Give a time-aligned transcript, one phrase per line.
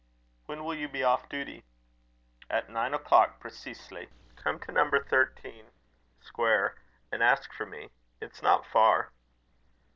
[0.47, 1.63] "When will you be off duty?"
[2.49, 4.89] "At nine o'clock preceesely." "Come to No.
[4.89, 5.67] 13,
[6.19, 6.73] Square,
[7.11, 7.91] and ask for me.
[8.19, 9.11] It's not far."